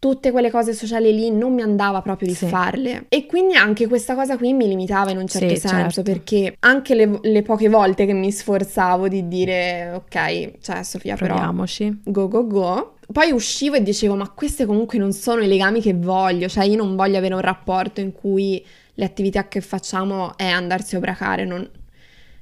[0.00, 2.46] tutte quelle cose sociali lì non mi andava proprio di Sì.
[2.46, 3.04] farle.
[3.08, 6.02] E quindi anche questa cosa qui mi limitava in un certo Sì, senso, certo.
[6.02, 11.34] perché anche le, le poche volte che mi sforzavo di dire ok, cioè Sofia però
[11.34, 12.00] Proviamoci.
[12.04, 12.94] go go go.
[13.12, 16.76] Poi uscivo e dicevo, ma questi comunque non sono i legami che voglio, cioè io
[16.76, 21.44] non voglio avere un rapporto in cui le attività che facciamo è andarsi a ubriacare,
[21.44, 21.68] non...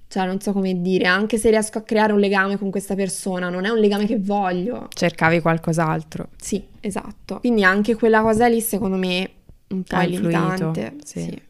[0.09, 3.51] cioè non so come dire, anche se riesco a creare un legame con questa persona,
[3.51, 4.89] non è un legame che voglio.
[4.93, 6.29] Cercavi qualcos'altro.
[6.41, 7.39] Sì, esatto.
[7.41, 9.31] Quindi anche quella cosa lì secondo me
[9.69, 10.97] un po' è limitante.
[11.05, 11.21] sì.
[11.21, 11.43] sì.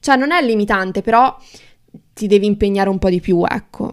[0.00, 1.36] Cioè non è limitante, però
[2.12, 3.92] ti devi impegnare un po' di più, ecco.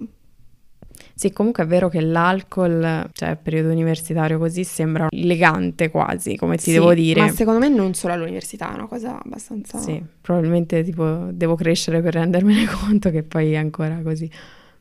[1.19, 6.63] Sì, comunque è vero che l'alcol, cioè periodo universitario così, sembra elegante quasi, come ti
[6.63, 7.19] Sì, devo dire.
[7.19, 9.79] Ma secondo me non solo all'università, è una cosa abbastanza...
[9.79, 14.32] Sì, probabilmente tipo devo crescere per rendermene conto che poi è ancora così.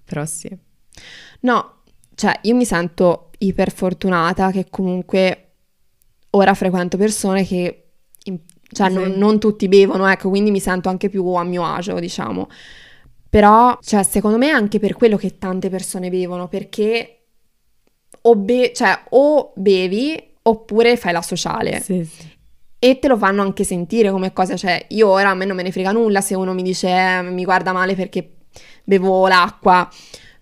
[0.05, 0.57] Però sì.
[1.41, 1.73] No,
[2.15, 5.55] cioè io mi sento iper fortunata che comunque
[6.31, 7.87] ora frequento persone che,
[8.27, 8.39] in-
[8.71, 8.95] cioè Sì.
[8.95, 12.47] non, non tutti bevono, ecco, quindi mi sento anche più a mio agio, diciamo.
[13.31, 17.15] Però, cioè, secondo me è anche per quello che tante persone bevono, perché
[18.23, 21.81] o, be- cioè, o bevi oppure fai la sociale.
[21.81, 22.37] Sì, sì.
[22.81, 25.63] E te lo fanno anche sentire come cosa, cioè io ora a me non me
[25.65, 28.37] ne frega nulla se uno mi dice eh, mi guarda male perché
[28.85, 29.89] bevo l'acqua,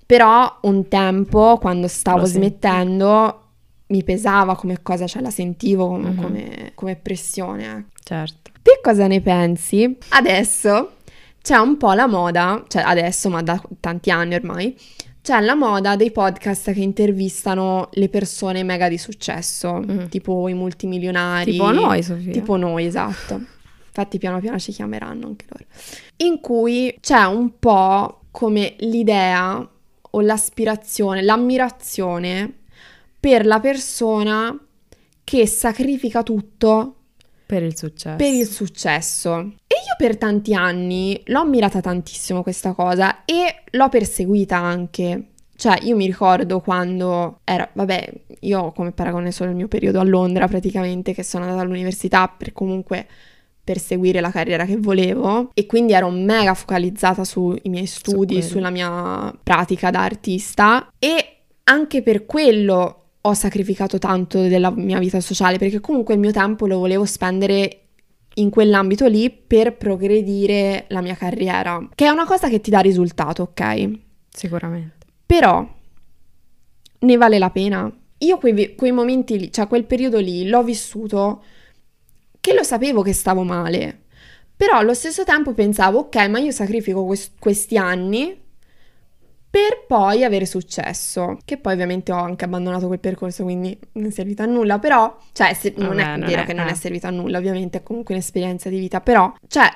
[0.04, 3.40] però un tempo quando stavo Lo smettendo
[3.86, 6.22] mi pesava come cosa, cioè la sentivo come, Mhm.
[6.22, 7.64] come- come pressione.
[7.64, 7.88] ecco.
[8.04, 8.50] Certo.
[8.62, 9.96] Te cosa ne pensi?
[10.10, 10.90] Adesso
[11.46, 14.76] c'è un po' la moda, cioè adesso ma da tanti anni ormai,
[15.22, 20.06] c'è la moda dei podcast che intervistano le persone mega di successo, Mm.
[20.08, 21.52] tipo i multimilionari.
[21.52, 22.32] Tipo noi, Sofia.
[22.32, 23.34] Tipo noi, esatto.
[23.86, 25.64] Infatti piano piano ci chiameranno anche loro.
[26.16, 29.68] In cui c'è un po' come l'idea
[30.10, 32.52] o l'aspirazione, l'ammirazione
[33.20, 34.58] per la persona
[35.22, 36.95] che sacrifica tutto
[37.46, 38.16] Per il successo.
[38.16, 39.38] per il successo.
[39.66, 45.28] E io per tanti anni l'ho ammirata tantissimo questa cosa e l'ho perseguita anche.
[45.54, 50.04] Cioè, io mi ricordo quando era, vabbè, io come paragone solo il mio periodo a
[50.04, 53.06] Londra praticamente, che sono andata all'università per comunque
[53.66, 58.48] perseguire la carriera che volevo e quindi ero mega focalizzata sui miei studi, quello.
[58.48, 65.20] sulla mia pratica da artista e anche per quello ho sacrificato tanto della mia vita
[65.20, 67.80] sociale perché comunque il mio tempo lo volevo spendere
[68.34, 72.80] in quell'ambito lì per progredire la mia carriera, che è una cosa che ti dà
[72.80, 73.90] risultato, ok?
[74.28, 75.06] Sicuramente.
[75.24, 75.66] Però
[76.98, 77.90] ne vale la pena.
[78.18, 81.42] Io quei, quei momenti lì, cioè quel periodo lì, l'ho vissuto
[82.40, 84.04] che lo sapevo che stavo male,
[84.54, 88.44] però allo stesso tempo pensavo, ok, ma io sacrifico quest- questi anni
[89.56, 94.10] per poi avere successo, che poi ovviamente ho anche abbandonato quel percorso, quindi non è
[94.10, 96.74] servito a nulla, però, cioè, se- non è non vero è- che non è eh.
[96.74, 99.66] servito a nulla, ovviamente è comunque un'esperienza di vita, però, cioè,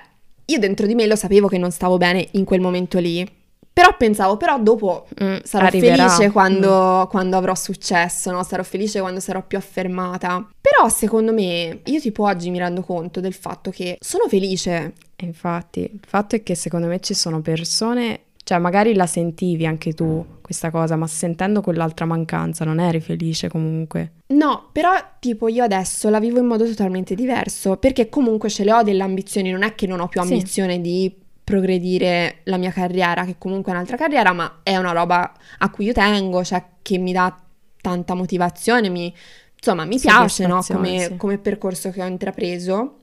[0.45, 3.27] io dentro di me lo sapevo che non stavo bene in quel momento lì,
[3.73, 6.09] Però pensavo, però dopo Mm, sarò arriverà.
[6.09, 7.09] felice quando, Mm.
[7.09, 8.43] quando avrò successo, no?
[8.43, 10.47] Sarò felice quando sarò più affermata.
[10.61, 14.93] Però secondo me, io tipo oggi mi rendo conto del fatto che sono felice.
[15.23, 19.93] Infatti, il fatto è che secondo me ci sono persone, cioè magari la sentivi anche
[19.93, 24.15] tu questa cosa, ma sentendo quell'altra mancanza non eri felice comunque.
[24.35, 28.73] No, però tipo io adesso la vivo in modo totalmente diverso, perché comunque ce le
[28.73, 30.33] ho delle ambizioni, non è che non ho più Sì.
[30.33, 35.33] ambizione di progredire la mia carriera, che comunque è un'altra carriera, ma è una roba
[35.59, 37.33] a cui io tengo, cioè che mi dà
[37.81, 39.15] tanta motivazione, mi,
[39.55, 40.61] insomma mi piace no?
[40.67, 41.17] Come, sì.
[41.17, 42.97] come percorso che ho intrapreso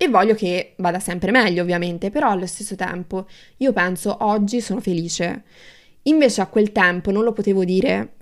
[0.00, 3.26] e voglio che vada sempre meglio ovviamente, però allo stesso tempo
[3.58, 5.42] io penso oggi sono felice.
[6.02, 8.14] Invece a quel tempo non lo potevo dire,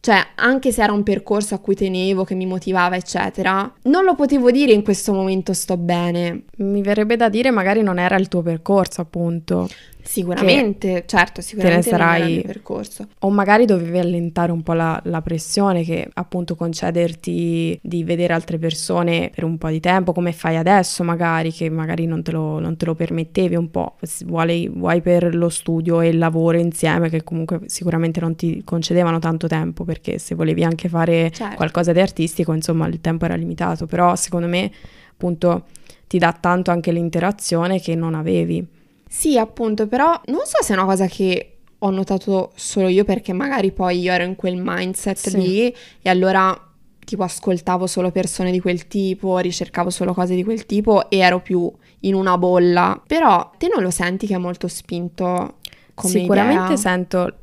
[0.00, 4.16] cioè anche se era un percorso a cui tenevo, che mi motivava, eccetera, non lo
[4.16, 6.46] potevo dire in questo momento sto bene.
[6.56, 9.68] Mi verrebbe da dire magari non era il tuo percorso, appunto,
[10.02, 13.08] Sicuramente, certo, sicuramente era il sarai- percorso.
[13.20, 18.58] o magari dovevi allentare un po' la, la pressione che appunto concederti di vedere altre
[18.58, 22.58] persone per un po' di tempo, come fai adesso magari, che magari non te lo,
[22.58, 27.08] non te lo permettevi un po', vuoi, vuoi per lo studio e il lavoro insieme
[27.08, 31.56] che comunque sicuramente non ti concedevano tanto tempo, perché se volevi anche fare Certo.
[31.56, 34.70] qualcosa di artistico, insomma, il tempo era limitato, però secondo me
[35.12, 35.66] appunto
[36.06, 38.66] ti dà tanto anche l'interazione che non avevi.
[39.12, 43.32] Sì, appunto, però non so se è una cosa che ho notato solo io perché
[43.32, 45.36] magari poi io ero in quel mindset Sì.
[45.36, 46.56] lì e allora
[47.04, 51.40] tipo ascoltavo solo persone di quel tipo, ricercavo solo cose di quel tipo e ero
[51.40, 51.70] più
[52.00, 53.02] in una bolla.
[53.04, 55.56] Però te non lo senti che è molto spinto
[55.94, 56.76] come Sicuramente idea?
[56.76, 57.34] sento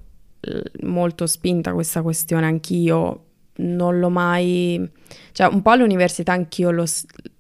[0.84, 3.23] molto spinta questa questione, anch'io
[3.56, 4.89] non l'ho mai,
[5.34, 6.86] cioè un po' all'università anch'io lo,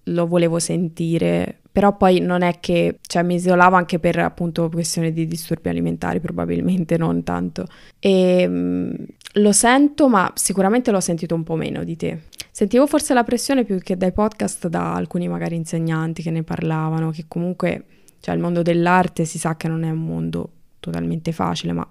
[0.05, 5.13] lo volevo sentire, però poi non è che, cioè mi isolavo anche per appunto questioni
[5.13, 7.67] di disturbi alimentari, probabilmente non tanto.
[7.99, 8.93] E mm,
[9.33, 12.21] lo sento, ma sicuramente l'ho sentito un po' meno di te.
[12.49, 17.11] Sentivo forse la pressione più che dai podcast da alcuni magari insegnanti che ne parlavano,
[17.11, 17.83] che comunque,
[18.21, 21.87] cioè il mondo dell'arte si sa che non è un mondo totalmente facile, ma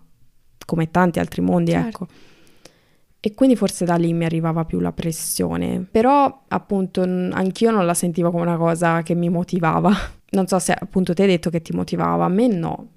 [0.66, 1.86] come tanti altri mondi, Certo.
[1.86, 2.06] ecco.
[3.26, 5.84] E quindi forse da lì mi arrivava più la pressione.
[5.90, 9.90] Però appunto anch'io non la sentivo come una cosa che mi motivava.
[10.28, 12.88] Non so se appunto te hai detto che ti motivava, a me no.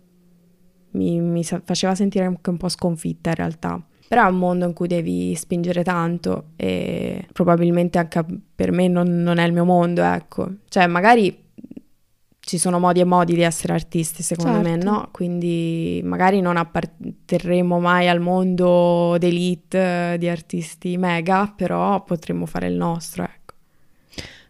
[0.92, 3.84] Mi, mi faceva sentire anche un po' sconfitta in realtà.
[4.08, 9.22] Però è un mondo in cui devi spingere tanto e probabilmente anche per me non,
[9.24, 10.48] non è il mio mondo, ecco.
[10.68, 11.36] Cioè magari
[12.50, 14.90] ci sono modi e modi di essere artisti, secondo me, Certo.
[14.90, 15.10] no?
[15.12, 22.66] Quindi magari non apparterremo mai al mondo d'elite eh, di artisti mega, però potremmo fare
[22.68, 23.54] il nostro, ecco.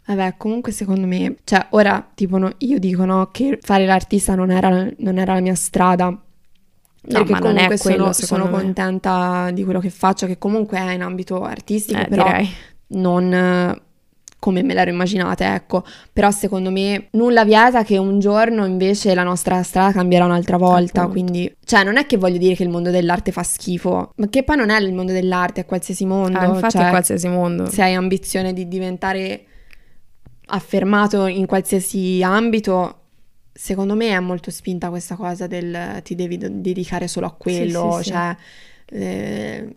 [0.05, 4.49] Vabbè, comunque secondo me, cioè ora tipo no- io dico no, che fare l'artista non
[4.49, 6.17] era, non era la mia strada.
[7.01, 8.51] Perché ma non è comunque quello, sono, sono me.
[8.63, 12.49] contenta di quello che faccio, che comunque è in ambito artistico, Eh, però direi.
[12.87, 13.81] non
[14.39, 15.83] come me l'ero immaginata, ecco.
[16.13, 21.01] Però secondo me nulla vieta che un giorno invece la nostra strada cambierà un'altra volta,
[21.01, 21.21] Appunto.
[21.21, 24.43] quindi cioè non è che voglio dire che il mondo dell'arte fa schifo, ma che
[24.43, 27.65] poi non è il mondo dell'arte, è qualsiasi mondo, Ah, infatti cioè, in qualsiasi mondo.
[27.67, 29.43] se hai ambizione di diventare
[30.47, 32.95] affermato in qualsiasi ambito,
[33.51, 38.03] secondo me è molto spinta questa cosa del ti devi dedicare solo a quello, sì,
[38.03, 38.09] sì.
[38.11, 38.35] cioè
[38.91, 39.75] eh,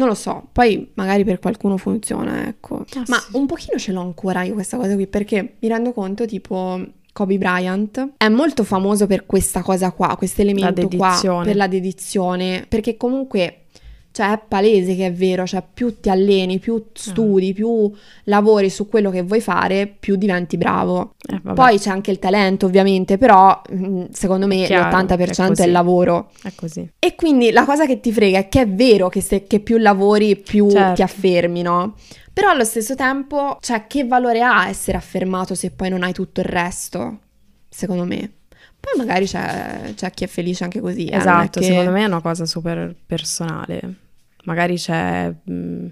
[0.00, 2.86] non lo so, poi magari per qualcuno funziona, ecco.
[2.94, 3.36] Ah, Ma sì.
[3.36, 6.80] un pochino ce l'ho ancora io questa cosa qui perché mi rendo conto tipo
[7.12, 12.64] Kobe Bryant è molto famoso per questa cosa qua, questo elemento qua, per la dedizione,
[12.66, 13.64] perché comunque
[14.12, 17.90] cioè è palese che è vero, cioè più ti alleni, più studi, più
[18.24, 21.14] lavori su quello che vuoi fare, più diventi bravo.
[21.28, 25.66] Eh, Poi c'è anche il talento ovviamente, però mm, secondo me Chiaro, l'80% è è,
[25.66, 26.30] il lavoro.
[26.42, 26.90] è così.
[26.98, 29.78] E quindi la cosa che ti frega è che è vero che, se, che più
[29.78, 30.94] lavori più Certo.
[30.94, 31.94] ti affermi, no?
[32.32, 36.40] Però allo stesso tempo, cioè che valore ha essere affermato se poi non hai tutto
[36.40, 37.18] il resto?
[37.68, 38.32] Secondo me.
[38.80, 41.06] Poi magari c'è, c'è chi è felice anche così.
[41.06, 43.94] eh, Esatto, che- secondo me è una cosa super personale.
[44.44, 45.86] Magari c'è, mh,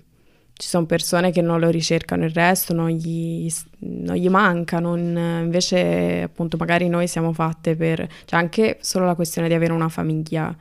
[0.55, 3.46] ci sono persone che non lo ricercano il resto, non gli,
[3.81, 9.14] non gli manca, non- invece appunto magari noi siamo fatte per, cioè anche solo la
[9.14, 10.57] questione di avere una famiglia.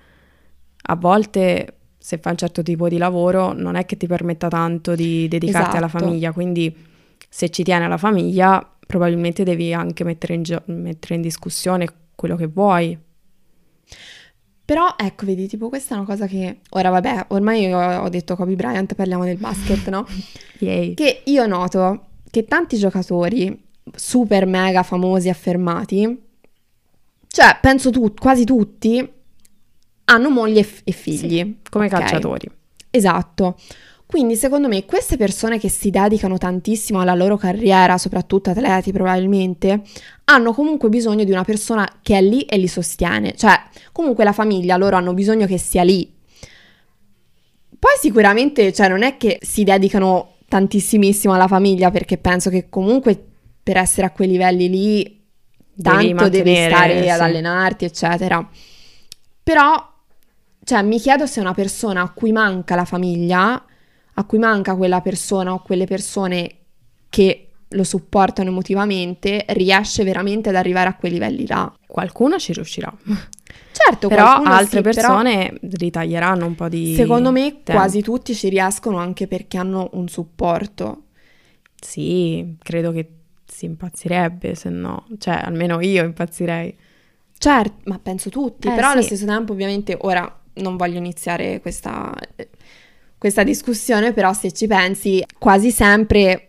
[0.89, 4.95] A volte se fai un certo tipo di lavoro non è che ti permetta tanto
[4.95, 6.03] di dedicarti alla Esatto.
[6.05, 6.73] famiglia, quindi
[7.29, 11.87] se ci tieni alla famiglia probabilmente devi anche mettere in, gio- mettere in discussione
[12.17, 12.99] quello che vuoi.
[14.65, 16.59] Però ecco, vedi, tipo questa è una cosa che...
[16.71, 20.05] Ora vabbè, ormai io ho detto Kobe Bryant, parliamo del basket, no?
[20.59, 20.93] Yay.
[20.93, 23.65] Che io noto che tanti giocatori
[23.95, 26.21] super mega famosi, affermati,
[27.27, 29.07] cioè penso tu, quasi tutti,
[30.05, 31.37] hanno moglie e, figli.
[31.37, 31.91] Sì, come ok?
[31.91, 32.49] calciatori.
[32.89, 33.57] Esatto.
[34.07, 39.81] Quindi secondo me queste persone che si dedicano tantissimo alla loro carriera, soprattutto atleti probabilmente,
[40.25, 43.35] hanno comunque bisogno di una persona che è lì e li sostiene.
[43.35, 46.09] Cioè, comunque la famiglia, loro hanno bisogno che sia lì.
[47.77, 53.21] Poi sicuramente, cioè, non è che si dedicano tantissimissimo alla famiglia perché penso che comunque
[53.61, 57.23] per essere a quei livelli lì Devi tanto devi mantenere, stare ad sì.
[57.23, 58.49] allenarti, eccetera.
[59.43, 59.93] Però,
[60.63, 63.63] cioè, mi chiedo se una persona a cui manca la famiglia,
[64.19, 66.55] a cui manca quella persona o quelle persone
[67.09, 71.71] che lo supportano emotivamente, riesce veramente ad arrivare a quei livelli là.
[71.85, 72.91] Qualcuno ci riuscirà.
[73.71, 77.73] Certo, Però altre sì, però persone ritaglieranno un po' di secondo me tempo.
[77.73, 81.03] quasi tutti ci riescono anche perché hanno un supporto.
[81.79, 83.11] Sì, credo che
[83.45, 85.05] si impazzirebbe se no.
[85.19, 86.75] Cioè, almeno io impazzirei.
[87.37, 89.07] Certo, ma penso tutti, Eh, però allo sì.
[89.07, 92.11] stesso tempo ovviamente ora non voglio iniziare questa,
[93.17, 96.43] questa discussione, però se ci pensi quasi sempre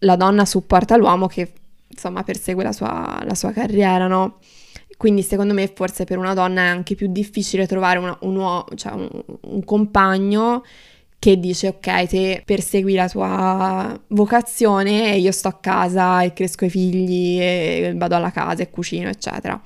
[0.00, 1.52] la donna supporta l'uomo che
[1.88, 4.38] insomma persegue la sua, la sua carriera, no?
[4.96, 8.66] Quindi secondo me forse per una donna è anche più difficile trovare una- un, uo-
[8.74, 9.08] cioè un,
[9.42, 10.64] un compagno
[11.18, 16.64] che dice ok, te persegui la tua vocazione e io sto a casa e cresco
[16.64, 19.60] i figli e vado alla casa e cucino, eccetera.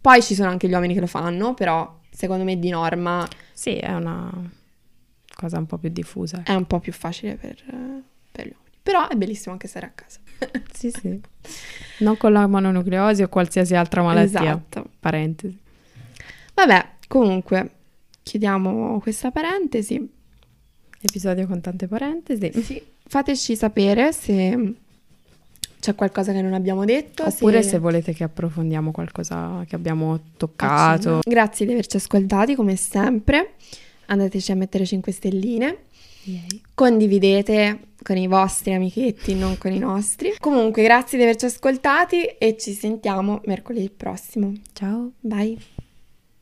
[0.00, 3.76] Poi ci sono anche gli uomini che lo fanno, però secondo me di norma Sì,
[3.76, 4.30] è una
[5.34, 6.42] cosa un po' più diffusa.
[6.44, 7.56] è un po' più facile per,
[8.30, 8.76] per gli uomini.
[8.82, 10.20] Però è bellissimo anche stare a casa.
[10.72, 11.18] Sì, sì.
[12.00, 14.40] Non con la mononucleosi o qualsiasi altra malattia.
[14.40, 14.90] Esatto.
[15.00, 15.58] Parentesi.
[16.52, 17.70] Vabbè, comunque,
[18.22, 20.06] chiudiamo questa parentesi.
[21.00, 22.52] Episodio con tante parentesi.
[22.62, 24.74] Sì, fateci sapere se
[25.80, 27.24] c'è qualcosa che non abbiamo detto.
[27.24, 31.20] Oppure se volete che approfondiamo qualcosa che abbiamo toccato.
[31.22, 33.54] Grazie di averci ascoltati come sempre.
[34.06, 35.78] Andateci a mettere 5 stelline.
[36.74, 40.34] Condividete con i vostri amichetti, non con i nostri.
[40.38, 44.52] Comunque, grazie di averci ascoltati e ci sentiamo mercoledì prossimo.
[44.72, 45.12] Ciao.
[45.20, 45.56] Bye.